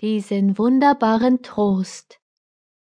[0.00, 2.20] diesen wunderbaren Trost.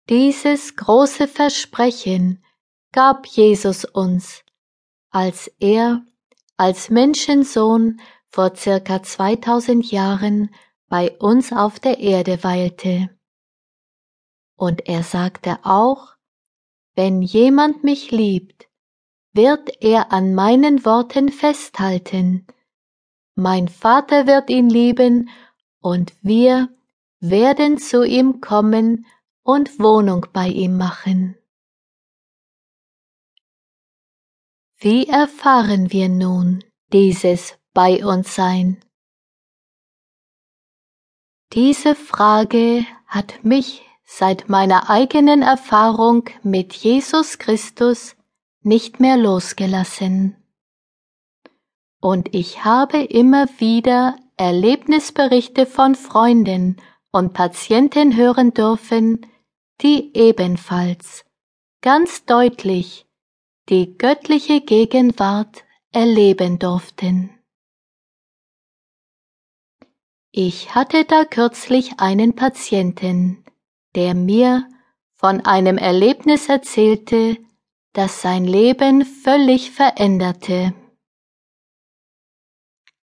[0.08, 2.44] Dieses große Versprechen
[2.92, 4.44] gab Jesus uns,
[5.10, 6.04] als er
[6.56, 10.54] als Menschensohn vor circa 2000 Jahren
[10.88, 13.08] bei uns auf der Erde weilte.
[14.56, 16.16] Und er sagte auch,
[16.94, 18.68] wenn jemand mich liebt,
[19.32, 22.46] wird er an meinen Worten festhalten.
[23.36, 25.30] Mein Vater wird ihn lieben
[25.80, 26.68] und wir
[27.20, 29.06] werden zu ihm kommen
[29.42, 31.36] und Wohnung bei ihm machen.
[34.78, 38.82] Wie erfahren wir nun dieses bei uns sein?
[41.52, 48.16] Diese Frage hat mich seit meiner eigenen Erfahrung mit Jesus Christus
[48.62, 50.36] nicht mehr losgelassen.
[52.00, 56.80] Und ich habe immer wieder Erlebnisberichte von Freunden
[57.12, 59.26] und Patienten hören dürfen,
[59.80, 61.24] die ebenfalls
[61.80, 63.06] ganz deutlich
[63.68, 67.30] die göttliche Gegenwart erleben durften.
[70.32, 73.44] Ich hatte da kürzlich einen Patienten,
[73.94, 74.68] der mir
[75.14, 77.36] von einem Erlebnis erzählte,
[77.92, 80.72] das sein Leben völlig veränderte.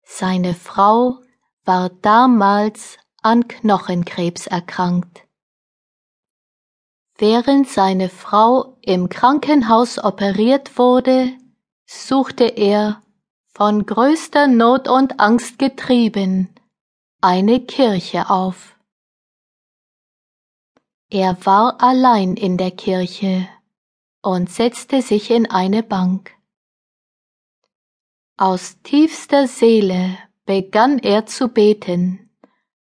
[0.03, 1.19] Seine Frau
[1.65, 5.27] war damals an Knochenkrebs erkrankt.
[7.17, 11.33] Während seine Frau im Krankenhaus operiert wurde,
[11.85, 13.01] suchte er,
[13.49, 16.55] von größter Not und Angst getrieben,
[17.19, 18.77] eine Kirche auf.
[21.09, 23.49] Er war allein in der Kirche
[24.21, 26.33] und setzte sich in eine Bank.
[28.37, 32.26] Aus tiefster Seele begann er zu beten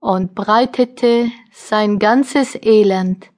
[0.03, 3.31] und breitete sein ganzes Elend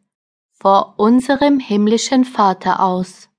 [0.52, 3.30] vor unserem himmlischen Vater aus.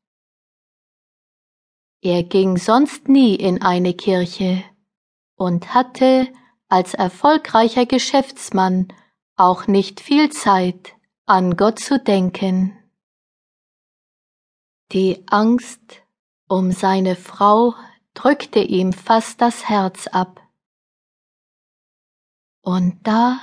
[2.01, 4.63] Er ging sonst nie in eine Kirche
[5.35, 6.33] und hatte
[6.69, 8.93] als erfolgreicher Geschäftsmann
[9.35, 12.79] auch nicht viel Zeit, an Gott zu denken.
[14.93, 16.05] Die Angst
[16.47, 17.75] um seine Frau
[18.15, 20.46] drückte ihm fast das Herz ab.
[22.67, 23.41] Und da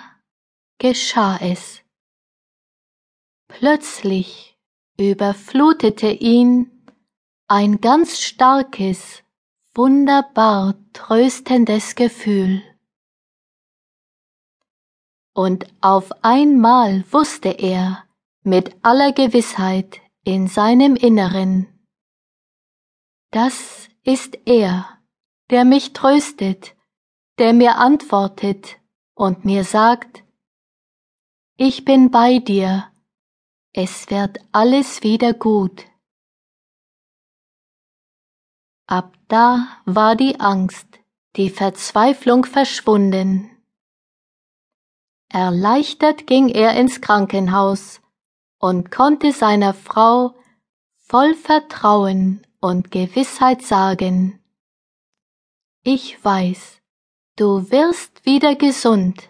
[0.79, 1.81] geschah es.
[3.47, 4.59] Plötzlich
[4.99, 6.69] überflutete ihn
[7.47, 9.23] ein ganz starkes,
[9.73, 12.63] wunderbar tröstendes Gefühl.
[15.33, 18.03] Und auf einmal wusste er
[18.43, 21.69] mit aller Gewissheit in seinem Inneren,
[23.31, 24.99] das ist er,
[25.49, 26.75] der mich tröstet,
[27.37, 28.82] der mir antwortet
[29.15, 30.23] und mir sagt,
[31.55, 32.91] ich bin bei dir,
[33.73, 35.85] es wird alles wieder gut.
[38.87, 40.87] Ab da war die Angst,
[41.35, 43.49] die Verzweiflung verschwunden.
[45.29, 48.01] Erleichtert ging er ins Krankenhaus
[48.59, 50.35] und konnte seiner Frau
[50.97, 54.39] voll Vertrauen und Gewissheit sagen,
[55.83, 56.82] ich weiß,
[57.35, 59.29] du wirst wieder gesund.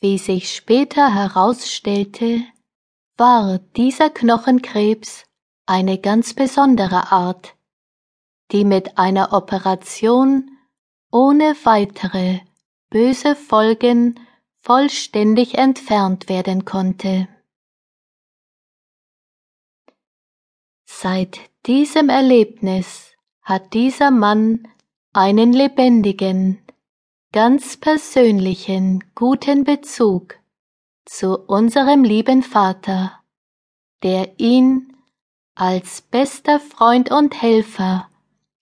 [0.00, 2.44] Wie sich später herausstellte,
[3.16, 5.24] war dieser Knochenkrebs
[5.66, 7.56] eine ganz besondere Art,
[8.52, 10.50] die mit einer Operation
[11.10, 12.40] ohne weitere
[12.90, 14.20] böse Folgen
[14.60, 17.28] vollständig entfernt werden konnte.
[20.84, 23.13] Seit diesem Erlebnis
[23.44, 24.66] hat dieser Mann
[25.12, 26.62] einen lebendigen,
[27.32, 30.38] ganz persönlichen, guten Bezug
[31.04, 33.20] zu unserem lieben Vater,
[34.02, 34.96] der ihn
[35.54, 38.08] als bester Freund und Helfer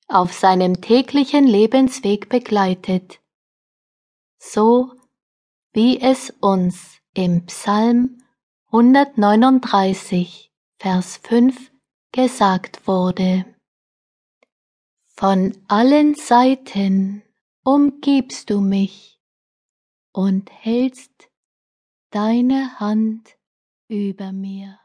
[0.09, 3.21] auf seinem täglichen Lebensweg begleitet,
[4.39, 4.93] so
[5.73, 8.19] wie es uns im Psalm
[8.73, 11.71] 139, Vers 5
[12.11, 13.52] gesagt wurde.
[15.15, 17.23] Von allen Seiten
[17.65, 19.21] umgibst du mich
[20.13, 21.31] und hältst
[22.11, 23.37] deine Hand
[23.89, 24.82] über mir.